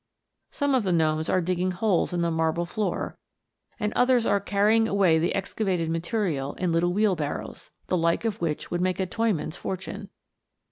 Some 0.49 0.73
of 0.73 0.83
the 0.83 0.91
gnomes 0.91 1.29
are 1.29 1.41
digging 1.41 1.69
holes 1.69 2.11
in 2.11 2.23
the 2.23 2.31
marble 2.31 2.65
floor, 2.65 3.19
and 3.79 3.93
others 3.93 4.25
are 4.25 4.39
carrying 4.39 4.87
away 4.87 5.19
the 5.19 5.35
excavated 5.35 5.91
material 5.91 6.55
in 6.55 6.71
little 6.71 6.91
wheelbarrows, 6.91 7.69
the 7.85 7.97
like 7.97 8.25
of 8.25 8.41
which 8.41 8.71
would 8.71 8.81
make 8.81 8.99
a 8.99 9.05
toyman's 9.05 9.57
fortune. 9.57 10.09